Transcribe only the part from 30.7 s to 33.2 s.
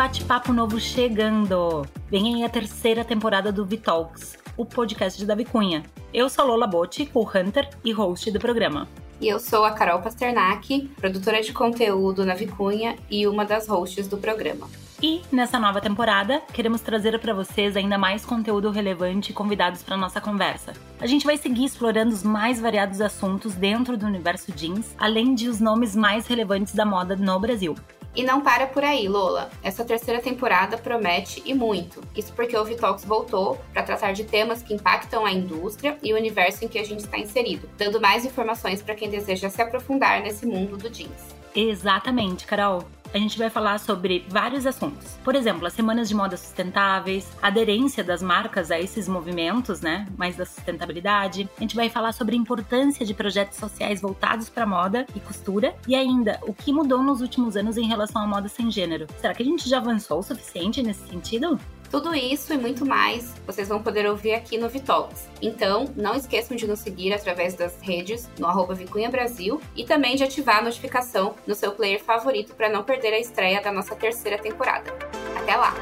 promete e muito. Isso porque o Vitalks